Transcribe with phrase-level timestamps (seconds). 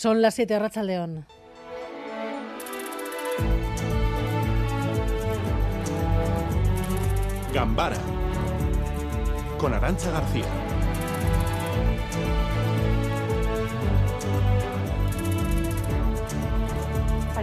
[0.00, 1.26] Son las 7 Racha León.
[7.52, 7.96] Gambara
[9.58, 10.44] con Arancha García.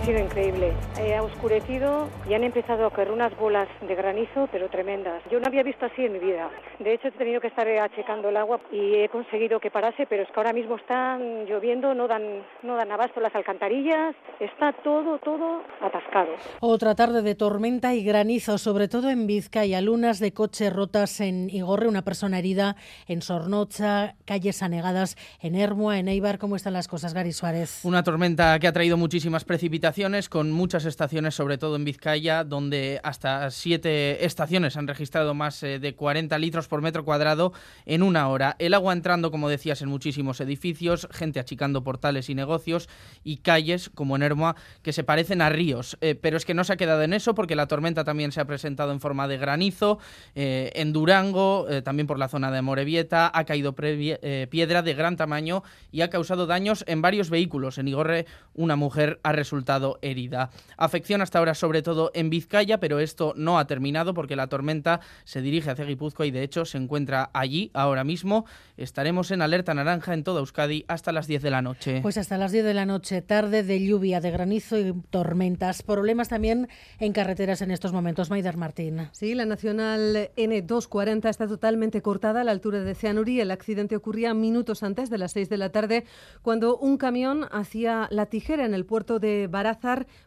[0.05, 0.71] Sido increíble.
[0.99, 5.23] Eh, ha oscurecido y han empezado a caer unas bolas de granizo, pero tremendas.
[5.31, 6.47] Yo no había visto así en mi vida.
[6.77, 10.21] De hecho, he tenido que estar achecando el agua y he conseguido que parase, pero
[10.21, 15.17] es que ahora mismo están lloviendo, no dan, no dan abasto las alcantarillas, está todo,
[15.19, 16.33] todo atascado.
[16.59, 21.49] Otra tarde de tormenta y granizo, sobre todo en Vizcaya, lunas de coche rotas en
[21.49, 22.75] Igorre, una persona herida
[23.07, 26.37] en Sornocha, calles anegadas en Hermua, en Eibar.
[26.37, 27.83] ¿Cómo están las cosas, Gary Suárez?
[27.83, 29.94] Una tormenta que ha traído muchísimas precipitaciones
[30.29, 35.79] con muchas estaciones, sobre todo en Vizcaya, donde hasta siete estaciones han registrado más eh,
[35.79, 37.53] de 40 litros por metro cuadrado
[37.85, 38.57] en una hora.
[38.59, 42.89] El agua entrando, como decías, en muchísimos edificios, gente achicando portales y negocios
[43.23, 45.97] y calles, como en Hermoa, que se parecen a ríos.
[46.01, 48.41] Eh, pero es que no se ha quedado en eso, porque la tormenta también se
[48.41, 49.99] ha presentado en forma de granizo.
[50.35, 55.63] Eh, en Durango, también por la zona de Morevieta, ha caído piedra de gran tamaño
[55.93, 57.77] y ha causado daños en varios vehículos.
[57.77, 60.49] En Igorre, una mujer ha resultado herida.
[60.77, 64.99] Afección hasta ahora sobre todo en Vizcaya, pero esto no ha terminado porque la tormenta
[65.23, 68.45] se dirige hacia Guipúzcoa y de hecho se encuentra allí ahora mismo.
[68.77, 71.99] Estaremos en alerta naranja en toda Euskadi hasta las 10 de la noche.
[72.01, 75.83] Pues hasta las 10 de la noche, tarde de lluvia, de granizo y tormentas.
[75.83, 76.67] Problemas también
[76.99, 78.29] en carreteras en estos momentos.
[78.29, 79.09] Maidar Martín.
[79.11, 83.39] Sí, la Nacional N240 está totalmente cortada a la altura de Ceanuri.
[83.39, 86.05] El accidente ocurría minutos antes de las 6 de la tarde
[86.41, 89.47] cuando un camión hacía la tijera en el puerto de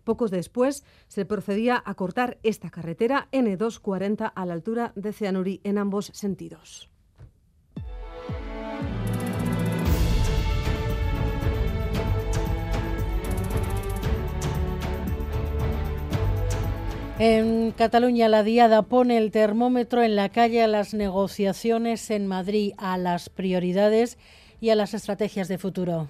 [0.04, 5.78] Pocos después se procedía a cortar esta carretera N240 a la altura de Cianuri en
[5.78, 6.90] ambos sentidos.
[17.20, 22.74] En Cataluña, la Diada pone el termómetro en la calle a las negociaciones en Madrid,
[22.78, 24.18] a las prioridades
[24.60, 26.08] y a las estrategias de futuro.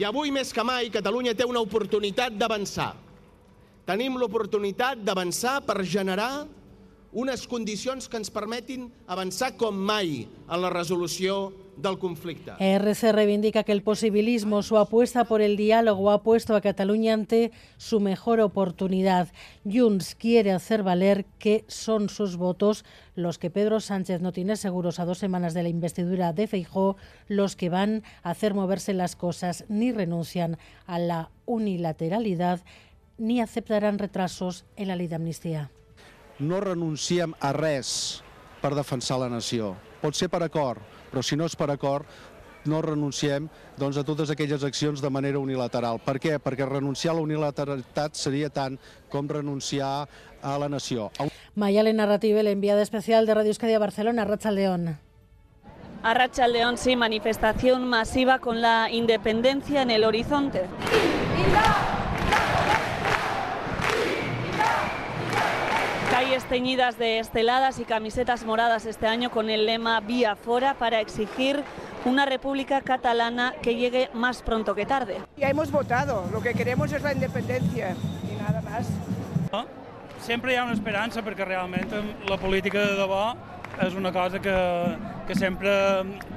[0.00, 2.92] I avui més que mai Catalunya té una oportunitat d'avançar.
[3.84, 6.46] Tenim l'oportunitat d'avançar per generar
[7.12, 8.16] unes condicions que
[10.56, 12.56] la del.
[12.58, 17.52] RC reivindica que el posibilismo, su apuesta por el diálogo, ha puesto a Cataluña ante
[17.76, 19.28] su mejor oportunidad.
[19.64, 22.84] Junts quiere hacer valer que son sus votos
[23.14, 26.96] los que Pedro Sánchez no tiene seguros a dos semanas de la investidura de Feijó,
[27.28, 32.60] los que van a hacer moverse las cosas, ni renuncian a la unilateralidad,
[33.18, 35.70] ni aceptarán retrasos en la ley de amnistía.
[36.40, 38.22] No renunciem a res
[38.62, 39.74] per defensar la nació.
[40.00, 42.06] Pot ser per acord, però si no és per acord,
[42.64, 43.48] no renunciem
[43.78, 46.00] doncs, a totes aquelles accions de manera unilateral.
[46.02, 46.38] Per què?
[46.42, 48.78] Perquè renunciar a la unilateralitat seria tant
[49.10, 50.06] com renunciar
[50.42, 51.10] a la nació.
[51.54, 54.98] Mayale Narrative, enviada especial de Radio Euskadi a Barcelona, Racha León.
[56.02, 60.66] A Racha León, sí, manifestación masiva con la independencia en el horizonte.
[66.32, 70.98] Calles teñidas de esteladas y camisetas moradas este año con el lema Vía Fora para
[70.98, 71.62] exigir
[72.06, 75.18] una república catalana que llegue más pronto que tarde.
[75.36, 77.94] Ya hemos votado, lo que queremos es la independencia
[78.32, 78.88] y nada más.
[80.24, 81.92] Sempre hi ha una esperança perquè realment
[82.24, 83.34] la política de debò
[83.84, 84.56] és una cosa que,
[85.26, 85.70] que sempre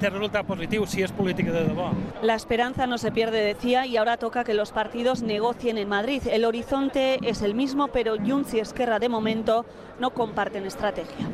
[0.00, 1.66] té resultat positiu, si és política de.
[2.22, 6.22] La esperanza no se pierde, decía, y ahora toca que los partidos negocien en Madrid.
[6.30, 9.64] El horizonte es el mismo, pero Junts y Esquerra de momento
[9.98, 11.26] no comparten estrategia.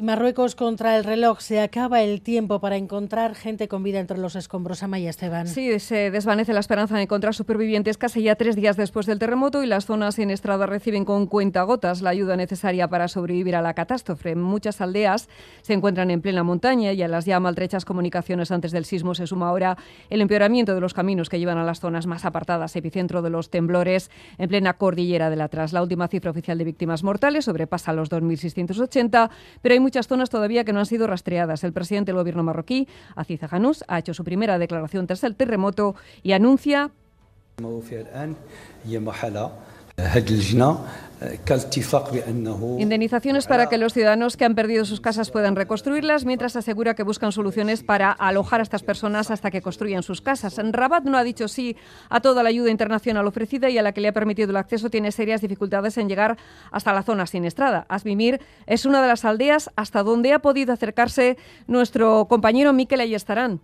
[0.00, 1.38] Marruecos contra el reloj.
[1.38, 4.82] Se acaba el tiempo para encontrar gente con vida entre los escombros.
[4.82, 5.46] Amaya Esteban.
[5.46, 9.62] Sí, se desvanece la esperanza de encontrar supervivientes casi ya tres días después del terremoto
[9.62, 13.74] y las zonas en estrada reciben con cuentagotas la ayuda necesaria para sobrevivir a la
[13.74, 14.34] catástrofe.
[14.34, 15.28] Muchas aldeas
[15.62, 19.28] se encuentran en plena montaña y a las ya maltrechas comunicaciones antes del sismo se
[19.28, 19.78] suma ahora
[20.10, 23.48] el empeoramiento de los caminos que llevan a las zonas más apartadas, epicentro de los
[23.48, 25.72] temblores en plena cordillera del Atlas.
[25.72, 29.30] La última cifra oficial de víctimas mortales sobrepasa los 2.680,
[29.62, 31.62] pero hay muchas zonas todavía que no han sido rastreadas.
[31.62, 35.94] El presidente del gobierno marroquí, Aziz Hanous, ha hecho su primera declaración tras el terremoto
[36.22, 36.90] y anuncia
[42.78, 47.02] Indemnizaciones para que los ciudadanos que han perdido sus casas puedan reconstruirlas, mientras asegura que
[47.02, 50.58] buscan soluciones para alojar a estas personas hasta que construyan sus casas.
[50.58, 51.76] Rabat no ha dicho sí
[52.10, 54.90] a toda la ayuda internacional ofrecida y a la que le ha permitido el acceso
[54.90, 56.36] tiene serias dificultades en llegar
[56.70, 57.86] hasta la zona siniestrada.
[57.88, 63.60] Asmimir es una de las aldeas hasta donde ha podido acercarse nuestro compañero Miquel Ayestarán.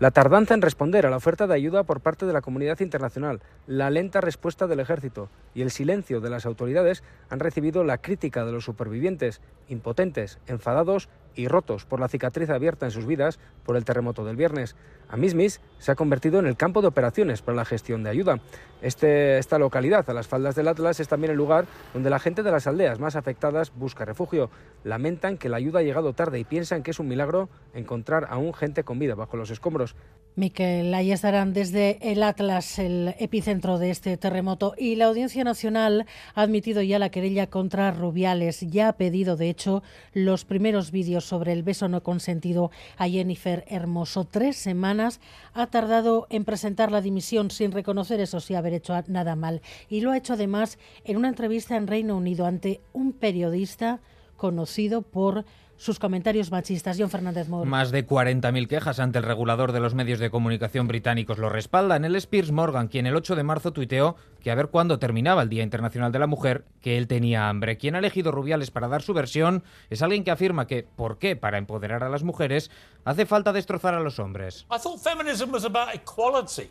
[0.00, 3.40] La tardanza en responder a la oferta de ayuda por parte de la comunidad internacional,
[3.68, 8.44] la lenta respuesta del ejército y el silencio de las autoridades han recibido la crítica
[8.44, 13.76] de los supervivientes, impotentes, enfadados y rotos por la cicatriz abierta en sus vidas por
[13.76, 14.74] el terremoto del viernes.
[15.08, 18.40] Amismis se ha convertido en el campo de operaciones para la gestión de ayuda.
[18.80, 22.42] Este, esta localidad, a las faldas del Atlas, es también el lugar donde la gente
[22.42, 24.50] de las aldeas más afectadas busca refugio.
[24.82, 28.52] Lamentan que la ayuda ha llegado tarde y piensan que es un milagro encontrar aún
[28.52, 29.94] gente con vida bajo los escombros.
[30.36, 36.06] Miquel, ahí estarán desde el Atlas, el epicentro de este terremoto, y la Audiencia Nacional
[36.34, 38.60] ha admitido ya la querella contra Rubiales.
[38.68, 43.64] Ya ha pedido, de hecho, los primeros vídeos sobre el beso no consentido a Jennifer
[43.68, 44.24] Hermoso.
[44.24, 49.36] Tres semanas ha tardado en presentar la dimisión sin reconocer eso sí haber hecho nada
[49.36, 49.62] mal.
[49.88, 54.00] Y lo ha hecho además en una entrevista en Reino Unido ante un periodista
[54.36, 55.44] conocido por
[55.76, 56.96] sus comentarios machistas.
[56.98, 57.68] John Fernández Moore.
[57.68, 62.04] Más de 40.000 quejas ante el regulador de los medios de comunicación británicos lo respaldan.
[62.04, 65.48] El Spears Morgan, quien el 8 de marzo tuiteó que a ver cuándo terminaba el
[65.48, 67.76] Día Internacional de la Mujer, que él tenía hambre.
[67.76, 71.34] Quien ha elegido Rubiales para dar su versión es alguien que afirma que, ¿por qué?
[71.36, 72.70] Para empoderar a las mujeres,
[73.04, 74.66] hace falta destrozar a los hombres.
[74.70, 76.68] I thought feminism was about equality.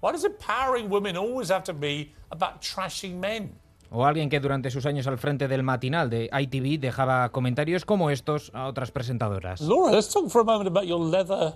[0.00, 3.52] Why does empowering women always have to be about trashing men?
[3.92, 8.10] O alguien que durante sus años al frente del matinal de ITV dejaba comentarios como
[8.10, 9.60] estos a otras presentadoras.
[9.60, 11.54] Laura, let's talk for a moment about your leather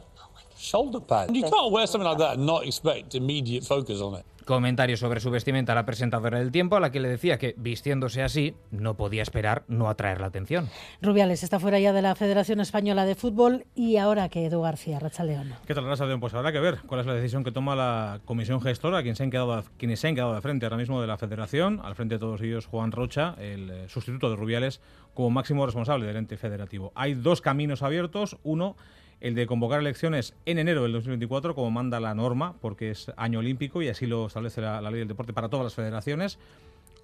[0.59, 1.29] shoulder pad.
[1.33, 4.27] You can't wear something like that and not expect immediate focus on it.
[4.47, 7.57] Comentarios sobre su vestimenta a la presentadora del tiempo, a la que le decía que
[7.59, 10.69] vistiéndose así no podía esperar no atraer la atención.
[11.03, 15.01] Rubiales está fuera ya de la Federación Española de Fútbol y ahora que Edu García,
[15.01, 15.53] Racha León.
[15.67, 16.21] ¿Qué tal, Racha León?
[16.21, 19.25] Pues habrá que ver cuál es la decisión que toma la comisión gestora, quien se
[19.25, 22.15] han quedado, quienes se han quedado de frente ahora mismo de la Federación, al frente
[22.15, 24.81] de todos ellos Juan Rocha, el eh, sustituto de Rubiales,
[25.13, 26.93] como máximo responsable del ente federativo.
[26.95, 28.77] Hay dos caminos abiertos, uno
[29.21, 33.39] el de convocar elecciones en enero del 2024, como manda la norma, porque es año
[33.39, 36.39] olímpico y así lo establece la, ley del deporte para todas las federaciones,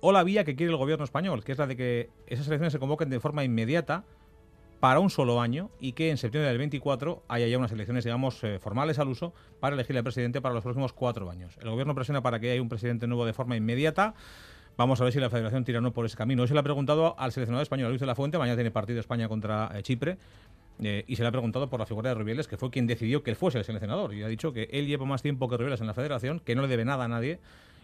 [0.00, 2.72] o la vía que quiere el gobierno español, que es la de que esas elecciones
[2.72, 4.04] se convoquen de forma inmediata
[4.80, 8.42] para un solo año y que en septiembre del 24 haya ya unas elecciones, digamos,
[8.42, 11.56] eh, formales al uso para elegir al presidente para los próximos cuatro años.
[11.62, 14.14] El gobierno presiona para que haya un presidente nuevo de forma inmediata.
[14.76, 16.42] Vamos a ver si la Federación tira no por ese camino.
[16.42, 18.98] Hoy se le ha preguntado al seleccionador español, Luis de la Fuente, mañana tiene partido
[18.98, 20.18] España contra eh, Chipre,
[20.82, 23.22] eh, y se le ha preguntado por la figura de Rubiales, que fue quien decidió
[23.22, 24.14] que él fuese el seleccionador.
[24.14, 26.62] Y ha dicho que él lleva más tiempo que Rubiales en la federación, que no
[26.62, 27.38] le debe nada a nadie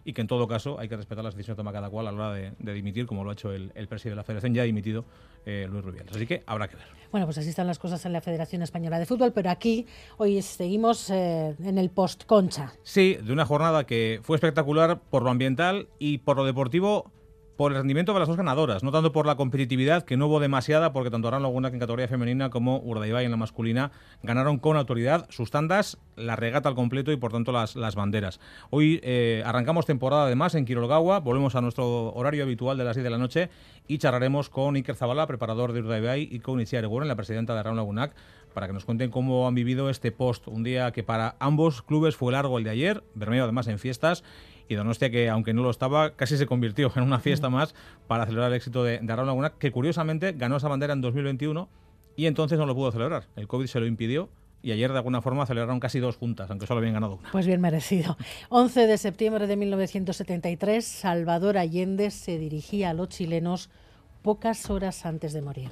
[0.04, 2.12] y que en todo caso hay que respetar las decisiones que toma cada cual a
[2.12, 4.64] la hora de, dimitir, como lo ha hecho el, presidente de la federación, ya ha
[4.64, 5.04] dimitido
[5.44, 6.14] eh, Luis Rubiales.
[6.14, 6.86] Así que habrá que ver.
[7.10, 9.86] Bueno, pues así están las cosas en la Federación Española de Fútbol, pero aquí
[10.16, 12.72] hoy seguimos eh, en el post-concha.
[12.82, 17.10] Sí, de una jornada que fue espectacular por lo ambiental y por lo deportivo
[17.58, 20.38] por el rendimiento de las dos ganadoras, no tanto por la competitividad, que no hubo
[20.38, 23.90] demasiada, porque tanto Arano Laguna en categoría femenina como Urdaibai en la masculina
[24.22, 28.38] ganaron con autoridad sus tandas, la regata al completo y por tanto las, las banderas.
[28.70, 33.02] Hoy eh, arrancamos temporada además en Kirolgawa, volvemos a nuestro horario habitual de las 10
[33.02, 33.50] de la noche
[33.88, 37.58] y charlaremos con Iker Zabala, preparador de Urdaibai, y con Itziar Eguren, la presidenta de
[37.58, 38.14] Arano Lagunac,
[38.54, 42.14] para que nos cuenten cómo han vivido este post, un día que para ambos clubes
[42.14, 44.22] fue largo el de ayer, Bermeo además en fiestas,
[44.68, 47.74] y Donostia, que aunque no lo estaba, casi se convirtió en una fiesta más
[48.06, 51.68] para celebrar el éxito de, de Laguna, que curiosamente ganó esa bandera en 2021
[52.16, 53.24] y entonces no lo pudo celebrar.
[53.36, 54.28] El COVID se lo impidió
[54.62, 57.30] y ayer de alguna forma celebraron casi dos juntas, aunque solo habían ganado una.
[57.30, 58.16] Pues bien merecido.
[58.48, 63.70] 11 de septiembre de 1973, Salvador Allende se dirigía a los chilenos
[64.22, 65.70] pocas horas antes de morir.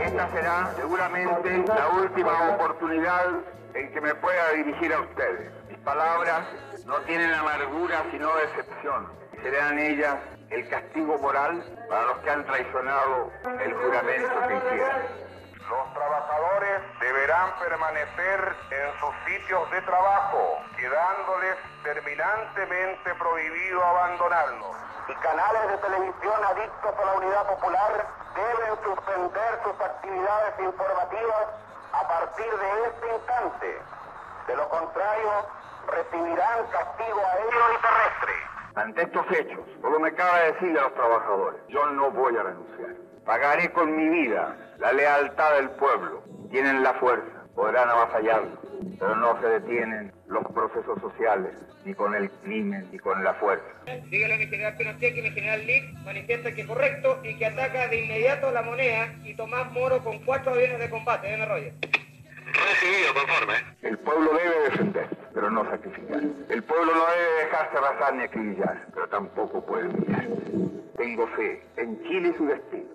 [0.00, 3.26] Esta será seguramente la última oportunidad
[3.74, 5.52] en que me pueda dirigir a ustedes.
[5.68, 6.46] Mis palabras
[6.86, 9.12] no tienen amargura sino decepción.
[9.42, 10.16] Serán ellas
[10.50, 13.30] el castigo moral para los que han traicionado
[13.60, 15.02] el juramento que hicieron.
[15.68, 24.76] Los trabajadores deberán permanecer en sus sitios de trabajo, quedándoles terminantemente prohibido abandonarnos.
[25.08, 31.46] Y canales de televisión adictos a la unidad popular deben suspender sus actividades informativas
[31.92, 33.78] a partir de este instante.
[34.46, 35.30] De lo contrario,
[35.88, 38.32] recibirán castigo aéreo y terrestre.
[38.74, 42.96] Ante estos hechos, solo me cabe decir a los trabajadores, yo no voy a renunciar.
[43.24, 46.22] Pagaré con mi vida la lealtad del pueblo.
[46.50, 48.58] Tienen la fuerza, podrán avasallarlo,
[48.98, 51.52] pero no se detienen los procesos sociales,
[51.84, 53.64] ni con el crimen, ni con la fuerza.
[54.10, 57.46] Dígale a mi general Pinochet que mi general Lick manifiesta que es correcto y que
[57.46, 61.28] ataca de inmediato la moneda y Tomás Moro con cuatro aviones de combate.
[61.28, 61.72] Deme rollo.
[62.52, 63.54] Recibido, conforme.
[63.82, 66.20] El pueblo debe defender, pero no sacrificar.
[66.48, 70.26] El pueblo no debe dejarse arrasar ni acribillar, pero tampoco puede humillar.
[70.96, 72.91] Tengo fe en Chile y su destino.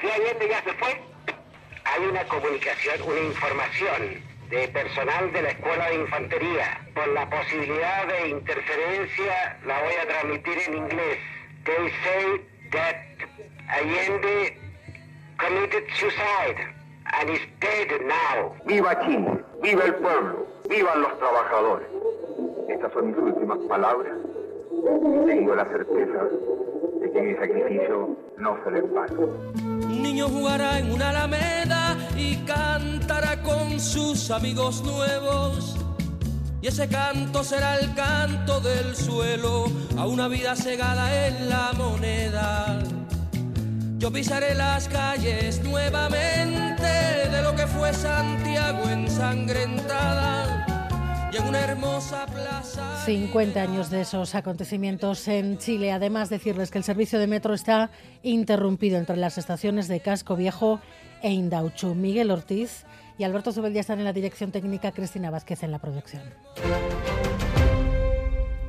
[0.00, 0.98] Así Allende ya se fue.
[1.84, 6.80] Hay una comunicación, una información de personal de la Escuela de Infantería.
[6.94, 11.18] Por la posibilidad de interferencia la voy a transmitir en inglés.
[11.66, 12.40] They say
[12.72, 12.96] that
[13.68, 14.56] Allende
[15.36, 16.56] committed suicide
[17.04, 18.54] and is dead now.
[18.64, 21.88] Viva Chile, viva el pueblo, vivan los trabajadores.
[22.70, 24.12] Estas son mis últimas palabras.
[25.26, 26.24] Tengo la certeza
[27.00, 29.89] de que mi sacrificio no será en vano.
[30.28, 35.76] Jugará en una alameda y cantará con sus amigos nuevos.
[36.62, 42.78] Y ese canto será el canto del suelo a una vida cegada en la moneda.
[43.98, 46.82] Yo pisaré las calles nuevamente
[47.30, 50.39] de lo que fue Santiago ensangrentada.
[51.32, 53.04] Y en una hermosa plaza.
[53.04, 55.92] 50 años de esos acontecimientos en Chile.
[55.92, 57.90] Además, decirles que el servicio de metro está
[58.22, 60.80] interrumpido entre las estaciones de Casco Viejo
[61.22, 61.94] e Indauchu.
[61.94, 62.84] Miguel Ortiz
[63.18, 66.22] y Alberto Zubeldía están en la dirección técnica, Cristina Vázquez en la producción.